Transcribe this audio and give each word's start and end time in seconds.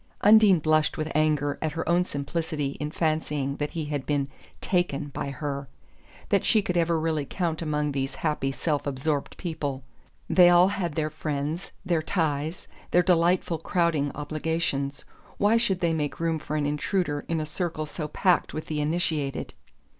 Undine 0.21 0.57
blushed 0.57 0.97
with 0.97 1.11
anger 1.13 1.59
at 1.61 1.73
her 1.73 1.87
own 1.87 2.03
simplicity 2.03 2.69
in 2.79 2.89
fancying 2.89 3.57
that 3.57 3.69
he 3.69 3.85
had 3.85 4.03
been 4.07 4.29
"taken" 4.59 5.09
by 5.09 5.29
her 5.29 5.67
that 6.29 6.43
she 6.43 6.63
could 6.63 6.75
ever 6.75 6.99
really 6.99 7.23
count 7.23 7.61
among 7.61 7.91
these 7.91 8.15
happy 8.25 8.51
self 8.51 8.87
absorbed 8.87 9.37
people! 9.37 9.83
They 10.27 10.49
all 10.49 10.69
had 10.69 10.95
their 10.95 11.11
friends, 11.11 11.71
their 11.85 12.01
ties, 12.01 12.67
their 12.89 13.03
delightful 13.03 13.59
crowding 13.59 14.11
obligations: 14.15 15.05
why 15.37 15.57
should 15.57 15.81
they 15.81 15.93
make 15.93 16.19
room 16.19 16.39
for 16.39 16.55
an 16.55 16.65
intruder 16.65 17.23
in 17.27 17.39
a 17.39 17.45
circle 17.45 17.85
so 17.85 18.07
packed 18.07 18.55
with 18.55 18.65
the 18.65 18.81
initiated? 18.81 19.53